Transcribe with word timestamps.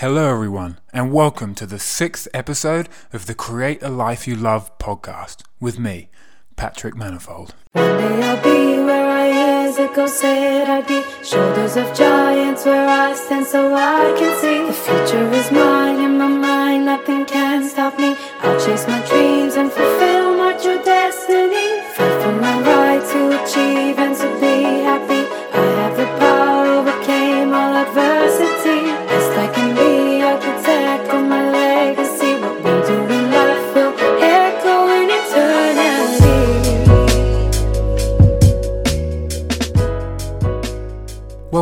Hello, 0.00 0.30
everyone, 0.30 0.78
and 0.92 1.10
welcome 1.10 1.54
to 1.54 1.64
the 1.64 1.78
sixth 1.78 2.28
episode 2.34 2.90
of 3.14 3.24
the 3.24 3.34
Create 3.34 3.82
a 3.82 3.88
Life 3.88 4.28
You 4.28 4.36
Love 4.36 4.76
podcast 4.76 5.42
with 5.58 5.78
me, 5.78 6.10
Patrick 6.54 6.94
Manifold. 6.94 7.54
One 7.72 7.96
day 7.96 8.22
I'll 8.22 8.42
be 8.44 8.84
where 8.84 9.08
I 9.08 10.06
said 10.06 10.68
I'd 10.68 10.86
be. 10.86 11.02
Shoulders 11.24 11.78
of 11.78 11.96
giants 11.96 12.66
where 12.66 12.86
I 12.86 13.14
stand 13.14 13.46
so 13.46 13.74
I 13.74 14.14
can 14.18 14.38
see. 14.38 14.66
The 14.66 14.72
future 14.74 15.32
is 15.32 15.50
mine 15.50 16.04
in 16.04 16.18
my 16.18 16.28
mind, 16.28 16.84
nothing 16.84 17.24
can 17.24 17.66
stop 17.66 17.98
me. 17.98 18.14
I'll 18.40 18.60
chase 18.60 18.86
my 18.86 19.00
dreams 19.06 19.54
and 19.54 19.72
fulfill 19.72 19.95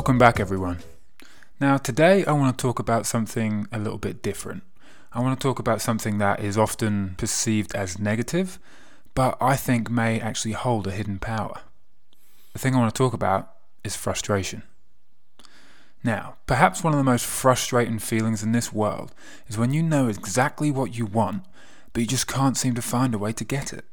Welcome 0.04 0.18
back, 0.18 0.38
everyone. 0.38 0.80
Now, 1.58 1.78
today 1.78 2.26
I 2.26 2.32
want 2.32 2.58
to 2.58 2.62
talk 2.62 2.78
about 2.78 3.06
something 3.06 3.66
a 3.72 3.78
little 3.78 3.96
bit 3.96 4.22
different. 4.22 4.62
I 5.14 5.20
want 5.20 5.40
to 5.40 5.42
talk 5.42 5.58
about 5.58 5.80
something 5.80 6.18
that 6.18 6.40
is 6.40 6.58
often 6.58 7.14
perceived 7.16 7.74
as 7.74 7.98
negative, 7.98 8.58
but 9.14 9.38
I 9.40 9.56
think 9.56 9.88
may 9.88 10.20
actually 10.20 10.52
hold 10.52 10.86
a 10.86 10.90
hidden 10.90 11.18
power. 11.20 11.62
The 12.52 12.58
thing 12.58 12.74
I 12.74 12.80
want 12.80 12.94
to 12.94 12.98
talk 12.98 13.14
about 13.14 13.50
is 13.82 13.96
frustration. 13.96 14.64
Now, 16.04 16.36
perhaps 16.46 16.84
one 16.84 16.92
of 16.92 16.98
the 16.98 17.02
most 17.02 17.24
frustrating 17.24 17.98
feelings 17.98 18.42
in 18.42 18.52
this 18.52 18.74
world 18.74 19.14
is 19.48 19.56
when 19.56 19.72
you 19.72 19.82
know 19.82 20.08
exactly 20.08 20.70
what 20.70 20.94
you 20.94 21.06
want, 21.06 21.46
but 21.94 22.02
you 22.02 22.06
just 22.06 22.26
can't 22.26 22.58
seem 22.58 22.74
to 22.74 22.82
find 22.82 23.14
a 23.14 23.18
way 23.18 23.32
to 23.32 23.42
get 23.42 23.72
it. 23.72 23.86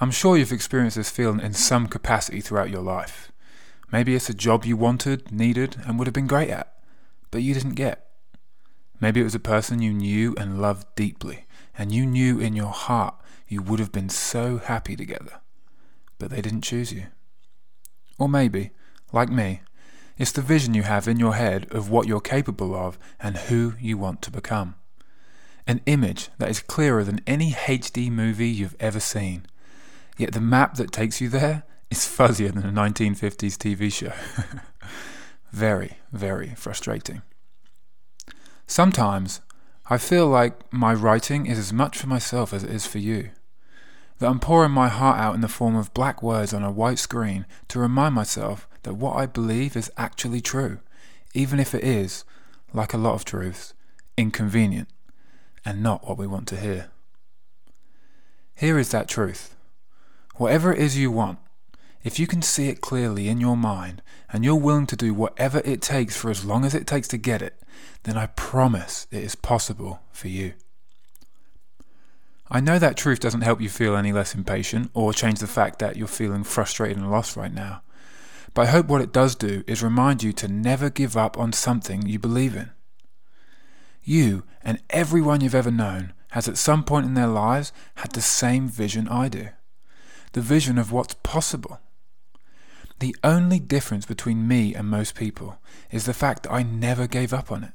I'm 0.00 0.10
sure 0.10 0.36
you've 0.36 0.50
experienced 0.50 0.96
this 0.96 1.08
feeling 1.08 1.38
in 1.38 1.54
some 1.54 1.86
capacity 1.86 2.40
throughout 2.40 2.70
your 2.70 2.82
life. 2.82 3.30
Maybe 3.90 4.14
it's 4.14 4.28
a 4.28 4.34
job 4.34 4.64
you 4.64 4.76
wanted, 4.76 5.32
needed, 5.32 5.76
and 5.86 5.98
would 5.98 6.06
have 6.06 6.14
been 6.14 6.26
great 6.26 6.50
at, 6.50 6.74
but 7.30 7.42
you 7.42 7.54
didn't 7.54 7.74
get. 7.74 8.06
Maybe 9.00 9.20
it 9.20 9.24
was 9.24 9.34
a 9.34 9.40
person 9.40 9.80
you 9.80 9.92
knew 9.92 10.34
and 10.36 10.60
loved 10.60 10.86
deeply, 10.94 11.46
and 11.76 11.92
you 11.92 12.04
knew 12.04 12.38
in 12.38 12.54
your 12.54 12.72
heart 12.72 13.14
you 13.46 13.62
would 13.62 13.78
have 13.78 13.92
been 13.92 14.08
so 14.08 14.58
happy 14.58 14.96
together, 14.96 15.40
but 16.18 16.30
they 16.30 16.42
didn't 16.42 16.62
choose 16.62 16.92
you. 16.92 17.06
Or 18.18 18.28
maybe, 18.28 18.70
like 19.12 19.30
me, 19.30 19.62
it's 20.18 20.32
the 20.32 20.42
vision 20.42 20.74
you 20.74 20.82
have 20.82 21.06
in 21.06 21.20
your 21.20 21.34
head 21.34 21.72
of 21.72 21.88
what 21.88 22.08
you're 22.08 22.20
capable 22.20 22.74
of 22.74 22.98
and 23.20 23.36
who 23.36 23.74
you 23.80 23.96
want 23.96 24.20
to 24.22 24.30
become. 24.30 24.74
An 25.66 25.80
image 25.86 26.28
that 26.38 26.50
is 26.50 26.60
clearer 26.60 27.04
than 27.04 27.20
any 27.26 27.52
HD 27.52 28.10
movie 28.10 28.48
you've 28.48 28.76
ever 28.80 29.00
seen. 29.00 29.46
Yet 30.16 30.32
the 30.32 30.40
map 30.40 30.74
that 30.74 30.90
takes 30.90 31.20
you 31.20 31.28
there 31.28 31.62
is 31.90 32.00
fuzzier 32.00 32.52
than 32.52 32.64
a 32.64 32.72
1950s 32.72 33.56
TV 33.56 33.92
show. 33.92 34.12
very, 35.52 35.98
very 36.12 36.54
frustrating. 36.54 37.22
Sometimes 38.66 39.40
I 39.90 39.96
feel 39.96 40.26
like 40.26 40.70
my 40.72 40.92
writing 40.92 41.46
is 41.46 41.58
as 41.58 41.72
much 41.72 41.96
for 41.96 42.06
myself 42.06 42.52
as 42.52 42.62
it 42.62 42.70
is 42.70 42.86
for 42.86 42.98
you. 42.98 43.30
That 44.18 44.28
I'm 44.28 44.40
pouring 44.40 44.72
my 44.72 44.88
heart 44.88 45.18
out 45.18 45.34
in 45.34 45.40
the 45.40 45.48
form 45.48 45.76
of 45.76 45.94
black 45.94 46.22
words 46.22 46.52
on 46.52 46.62
a 46.62 46.70
white 46.70 46.98
screen 46.98 47.46
to 47.68 47.78
remind 47.78 48.14
myself 48.14 48.68
that 48.82 48.94
what 48.94 49.16
I 49.16 49.26
believe 49.26 49.76
is 49.76 49.90
actually 49.96 50.40
true, 50.40 50.80
even 51.34 51.60
if 51.60 51.74
it 51.74 51.84
is, 51.84 52.24
like 52.74 52.92
a 52.92 52.98
lot 52.98 53.14
of 53.14 53.24
truths, 53.24 53.74
inconvenient 54.16 54.88
and 55.64 55.82
not 55.82 56.06
what 56.06 56.18
we 56.18 56.26
want 56.26 56.48
to 56.48 56.56
hear. 56.56 56.90
Here 58.54 58.78
is 58.78 58.90
that 58.90 59.08
truth. 59.08 59.54
Whatever 60.36 60.72
it 60.72 60.80
is 60.80 60.98
you 60.98 61.10
want, 61.10 61.38
if 62.04 62.18
you 62.18 62.26
can 62.26 62.42
see 62.42 62.68
it 62.68 62.80
clearly 62.80 63.28
in 63.28 63.40
your 63.40 63.56
mind 63.56 64.02
and 64.32 64.44
you're 64.44 64.54
willing 64.54 64.86
to 64.86 64.96
do 64.96 65.12
whatever 65.12 65.60
it 65.64 65.82
takes 65.82 66.16
for 66.16 66.30
as 66.30 66.44
long 66.44 66.64
as 66.64 66.74
it 66.74 66.86
takes 66.86 67.08
to 67.08 67.16
get 67.16 67.42
it, 67.42 67.60
then 68.04 68.16
I 68.16 68.26
promise 68.26 69.06
it 69.10 69.22
is 69.22 69.34
possible 69.34 70.00
for 70.12 70.28
you. 70.28 70.54
I 72.50 72.60
know 72.60 72.78
that 72.78 72.96
truth 72.96 73.20
doesn't 73.20 73.42
help 73.42 73.60
you 73.60 73.68
feel 73.68 73.96
any 73.96 74.12
less 74.12 74.34
impatient 74.34 74.90
or 74.94 75.12
change 75.12 75.40
the 75.40 75.46
fact 75.46 75.80
that 75.80 75.96
you're 75.96 76.06
feeling 76.06 76.44
frustrated 76.44 76.96
and 76.96 77.10
lost 77.10 77.36
right 77.36 77.52
now. 77.52 77.82
But 78.54 78.62
I 78.62 78.70
hope 78.70 78.86
what 78.86 79.02
it 79.02 79.12
does 79.12 79.34
do 79.34 79.62
is 79.66 79.82
remind 79.82 80.22
you 80.22 80.32
to 80.34 80.48
never 80.48 80.88
give 80.88 81.16
up 81.16 81.38
on 81.38 81.52
something 81.52 82.06
you 82.06 82.18
believe 82.18 82.56
in. 82.56 82.70
You 84.02 84.44
and 84.62 84.80
everyone 84.88 85.42
you've 85.42 85.54
ever 85.54 85.70
known 85.70 86.14
has 86.30 86.48
at 86.48 86.56
some 86.56 86.84
point 86.84 87.06
in 87.06 87.14
their 87.14 87.26
lives 87.26 87.72
had 87.96 88.12
the 88.12 88.22
same 88.22 88.68
vision 88.68 89.08
I 89.08 89.28
do 89.28 89.48
the 90.32 90.40
vision 90.40 90.78
of 90.78 90.92
what's 90.92 91.14
possible. 91.22 91.80
The 92.98 93.14
only 93.22 93.60
difference 93.60 94.06
between 94.06 94.48
me 94.48 94.74
and 94.74 94.88
most 94.88 95.14
people 95.14 95.58
is 95.90 96.04
the 96.04 96.14
fact 96.14 96.42
that 96.42 96.52
I 96.52 96.62
never 96.62 97.06
gave 97.06 97.32
up 97.32 97.52
on 97.52 97.64
it. 97.64 97.72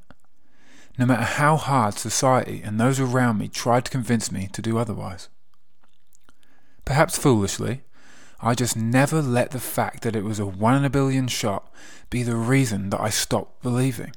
No 0.98 1.06
matter 1.06 1.24
how 1.24 1.56
hard 1.56 1.96
society 1.96 2.62
and 2.64 2.80
those 2.80 3.00
around 3.00 3.38
me 3.38 3.48
tried 3.48 3.86
to 3.86 3.92
convince 3.92 4.32
me 4.32 4.50
to 4.54 4.62
do 4.62 4.78
otherwise. 4.78 5.30
Perhaps 6.86 7.18
foolishly, 7.18 7.84
I 8.42 8.54
just 8.54 8.76
never 8.76 9.22
let 9.22 9.52
the 9.52 9.60
fact 9.60 10.04
that 10.04 10.16
it 10.16 10.26
was 10.26 10.40
a 10.40 10.46
one 10.46 10.76
in 10.76 10.84
a 10.84 10.90
billion 10.90 11.28
shot 11.30 11.72
be 12.10 12.24
the 12.24 12.36
reason 12.36 12.90
that 12.90 13.00
I 13.00 13.10
stopped 13.10 13.64
believing. 13.64 14.14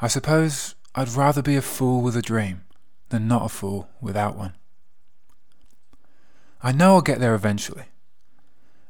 I 0.00 0.08
suppose 0.08 0.74
I'd 0.94 1.10
rather 1.10 1.42
be 1.42 1.56
a 1.56 1.62
fool 1.62 2.00
with 2.00 2.16
a 2.16 2.22
dream 2.22 2.64
than 3.10 3.28
not 3.28 3.44
a 3.44 3.50
fool 3.50 3.88
without 4.00 4.36
one. 4.36 4.54
I 6.62 6.72
know 6.72 6.94
I'll 6.94 7.02
get 7.02 7.20
there 7.20 7.34
eventually, 7.34 7.84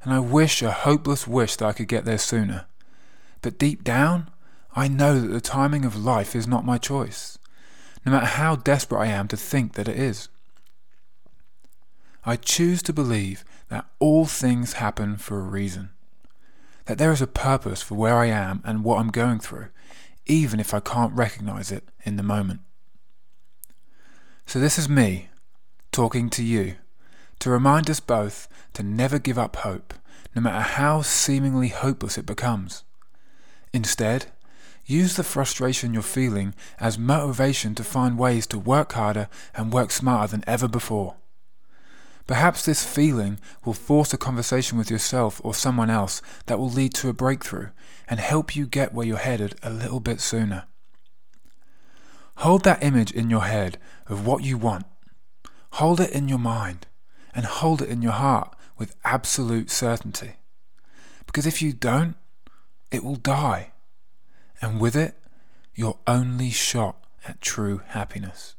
and 0.05 0.13
I 0.13 0.21
wish 0.21 0.63
a 0.63 0.71
hopeless 0.71 1.27
wish 1.27 1.57
that 1.57 1.67
I 1.67 1.73
could 1.73 1.89
get 1.89 2.05
there 2.05 2.19
sooner. 2.19 2.67
But 3.41 3.59
deep 3.59 3.83
down, 3.83 4.31
I 4.77 4.87
know 4.87 5.19
that 5.19 5.29
the 5.29 5.41
timing 5.41 5.85
of 5.85 5.97
life 5.97 6.37
is 6.37 6.47
not 6.47 6.65
my 6.65 6.79
choice, 6.79 7.39
no 8.05 8.13
matter 8.13 8.27
how 8.27 8.57
desperate 8.57 9.01
I 9.01 9.07
am 9.07 9.29
to 9.29 9.37
think 9.37 9.75
that 9.75 9.89
it 9.89 9.99
is. 9.99 10.29
I 12.25 12.37
choose 12.37 12.83
to 12.83 12.93
believe 12.93 13.45
that 13.69 13.87
all 13.99 14.27
things 14.27 14.75
happen 14.75 15.17
for 15.17 15.41
a 15.41 15.45
reason, 15.45 15.91
that 16.85 16.99
there 16.99 17.13
is 17.13 17.23
a 17.23 17.27
purpose 17.27 17.83
for 17.83 17.95
where 17.95 18.17
I 18.17 18.27
am 18.27 18.63
and 18.65 18.85
what 18.85 18.99
I'm 18.99 19.11
going 19.11 19.41
through, 19.41 19.69
even 20.27 20.61
if 20.61 20.75
I 20.75 20.81
can't 20.81 21.15
recognize 21.15 21.73
it 21.73 21.85
in 22.05 22.17
the 22.17 22.23
moment. 22.23 22.61
So, 24.47 24.61
this 24.61 24.79
is 24.79 24.89
me 24.89 25.31
talking 25.93 26.29
to 26.31 26.43
you 26.43 26.75
to 27.41 27.51
remind 27.51 27.91
us 27.91 28.01
both 28.01 28.49
to 28.75 28.83
never 28.83 29.19
give 29.19 29.39
up 29.39 29.57
hope, 29.57 29.95
no 30.35 30.43
matter 30.43 30.61
how 30.61 31.03
seemingly 31.03 31.69
hopeless 31.69 32.19
it 32.19 32.27
becomes. 32.27 32.85
Instead, 33.73 34.27
use 34.87 35.17
the 35.17 35.23
frustration 35.23 35.95
you're 35.95 36.03
feeling 36.03 36.55
as 36.79 36.99
motivation 36.99 37.75
to 37.75 37.85
find 37.85 38.19
ways 38.19 38.47
to 38.47 38.59
work 38.59 38.93
harder 38.93 39.29
and 39.55 39.73
work 39.73 39.91
smarter 39.91 40.31
than 40.31 40.45
ever 40.47 40.69
before. 40.69 41.17
Perhaps 42.27 42.65
this 42.65 42.87
feeling 42.87 43.39
will 43.65 43.75
force 43.75 44.15
a 44.15 44.19
conversation 44.19 44.79
with 44.79 44.91
yourself 44.91 45.41
or 45.45 45.53
someone 45.53 45.91
else 45.91 46.23
that 46.47 46.59
will 46.59 46.71
lead 46.71 46.95
to 46.95 47.09
a 47.09 47.13
breakthrough 47.13 47.69
and 48.09 48.19
help 48.19 48.57
you 48.57 48.67
get 48.67 48.95
where 48.95 49.07
you're 49.07 49.19
headed 49.19 49.55
a 49.63 49.71
little 49.71 50.01
bit 50.01 50.21
sooner. 50.21 50.65
Hold 52.39 52.65
that 52.65 52.83
image 52.83 53.13
in 53.13 53.29
your 53.31 53.45
head 53.45 53.79
of 54.07 54.27
what 54.27 54.43
you 54.43 54.57
want. 54.57 54.87
Hold 55.73 56.01
it 56.01 56.11
in 56.11 56.29
your 56.29 56.39
mind 56.39 56.87
and 57.35 57.45
hold 57.45 57.83
it 57.83 57.89
in 57.89 58.03
your 58.03 58.13
heart 58.13 58.55
with 58.79 58.97
absolute 59.05 59.71
certainty. 59.71 60.35
Because 61.27 61.47
if 61.47 61.61
you 61.61 61.73
don't, 61.73 62.17
it 62.91 63.03
will 63.03 63.17
die. 63.17 63.73
And 64.61 64.81
with 64.81 64.97
it, 64.97 65.17
your 65.75 65.99
only 66.07 66.51
shot 66.51 67.05
at 67.27 67.41
true 67.41 67.83
happiness. 67.89 68.55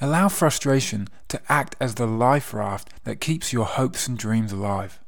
Allow 0.00 0.28
frustration 0.28 1.08
to 1.28 1.40
act 1.48 1.76
as 1.80 1.94
the 1.94 2.06
life 2.06 2.54
raft 2.54 2.90
that 3.04 3.20
keeps 3.20 3.52
your 3.52 3.66
hopes 3.66 4.06
and 4.06 4.16
dreams 4.18 4.52
alive. 4.52 4.98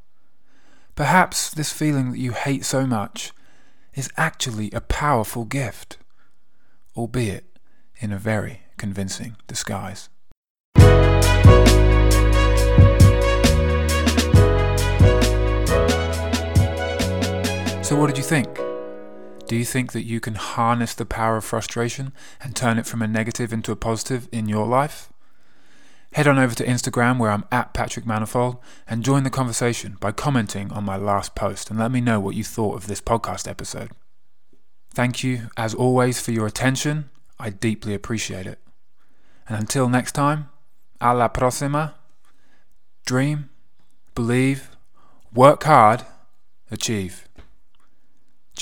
Perhaps 0.94 1.50
this 1.50 1.72
feeling 1.72 2.12
that 2.12 2.18
you 2.18 2.32
hate 2.32 2.64
so 2.64 2.86
much 2.86 3.32
is 3.94 4.10
actually 4.16 4.70
a 4.72 4.80
powerful 4.80 5.44
gift, 5.44 5.96
albeit 6.96 7.58
in 8.00 8.12
a 8.12 8.18
very 8.18 8.62
convincing 8.76 9.36
disguise. 9.46 10.08
So, 17.92 18.00
what 18.00 18.06
did 18.06 18.16
you 18.16 18.24
think? 18.24 18.58
Do 19.46 19.54
you 19.54 19.66
think 19.66 19.92
that 19.92 20.06
you 20.06 20.18
can 20.18 20.36
harness 20.36 20.94
the 20.94 21.04
power 21.04 21.36
of 21.36 21.44
frustration 21.44 22.14
and 22.40 22.56
turn 22.56 22.78
it 22.78 22.86
from 22.86 23.02
a 23.02 23.06
negative 23.06 23.52
into 23.52 23.70
a 23.70 23.76
positive 23.76 24.30
in 24.32 24.48
your 24.48 24.66
life? 24.66 25.12
Head 26.14 26.26
on 26.26 26.38
over 26.38 26.54
to 26.54 26.64
Instagram 26.64 27.18
where 27.18 27.30
I'm 27.30 27.44
at 27.52 27.74
Patrick 27.74 28.06
Manifold 28.06 28.56
and 28.88 29.04
join 29.04 29.24
the 29.24 29.28
conversation 29.28 29.98
by 30.00 30.10
commenting 30.10 30.72
on 30.72 30.84
my 30.84 30.96
last 30.96 31.34
post 31.34 31.68
and 31.68 31.78
let 31.78 31.90
me 31.90 32.00
know 32.00 32.18
what 32.18 32.34
you 32.34 32.42
thought 32.42 32.76
of 32.76 32.86
this 32.86 33.02
podcast 33.02 33.46
episode. 33.46 33.90
Thank 34.94 35.22
you, 35.22 35.50
as 35.58 35.74
always, 35.74 36.18
for 36.18 36.32
your 36.32 36.46
attention. 36.46 37.10
I 37.38 37.50
deeply 37.50 37.92
appreciate 37.92 38.46
it. 38.46 38.58
And 39.46 39.60
until 39.60 39.90
next 39.90 40.12
time, 40.12 40.48
a 40.98 41.12
la 41.12 41.28
próxima. 41.28 41.92
Dream, 43.04 43.50
believe, 44.14 44.70
work 45.34 45.64
hard, 45.64 46.06
achieve. 46.70 47.28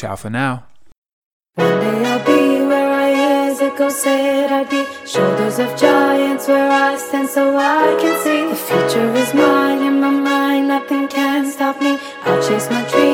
Ciao 0.01 0.17
for 0.17 0.31
now. 0.31 0.65
One 1.57 1.79
day 1.79 2.05
I'll 2.07 2.25
be 2.25 2.65
where 2.67 2.91
I 2.91 3.91
said 3.91 4.51
I'd 4.51 4.71
be. 4.71 4.83
Shoulders 5.05 5.59
of 5.59 5.79
giants 5.79 6.49
where 6.49 6.71
I 6.71 6.97
stand 6.97 7.29
so 7.29 7.55
I 7.55 7.99
can 8.01 8.17
see. 8.25 8.49
The 8.49 8.57
future 8.57 9.13
is 9.15 9.35
mine 9.35 9.83
in 9.83 10.01
my 10.01 10.09
mind, 10.09 10.69
nothing 10.69 11.07
can 11.07 11.45
stop 11.51 11.83
me. 11.83 11.99
I'll 12.23 12.43
chase 12.43 12.71
my 12.71 12.83
dreams. 12.89 13.11